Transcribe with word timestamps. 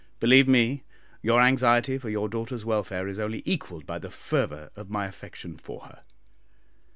Believe 0.19 0.47
me, 0.47 0.83
your 1.21 1.39
anxiety 1.39 1.99
for 1.99 2.09
your 2.09 2.27
daughter's 2.27 2.65
welfare 2.65 3.07
is 3.07 3.19
only 3.19 3.43
equalled 3.45 3.85
by 3.85 3.99
the 3.99 4.09
fervour 4.09 4.71
of 4.75 4.89
my 4.89 5.05
affection 5.05 5.57
for 5.57 5.81
her. 5.81 6.01